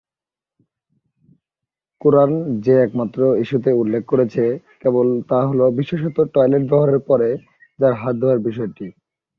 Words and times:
কুরআন 2.01 2.31
যে 2.65 2.73
একমাত্র 2.81 3.19
ইস্যুতে 3.41 3.71
উল্লেখ 3.73 4.03
করেছে 4.05 4.43
কেবল 4.81 5.07
তা 5.29 5.39
হ'ল 5.47 5.59
বিশেষত 5.79 6.17
টয়লেট 6.33 6.63
ব্যবহারের 6.63 7.01
পরে 7.09 7.29
যার 7.79 7.93
হাত 7.93 8.15
ধোয়ার 8.21 8.39
বিষয়টি। 8.47 8.85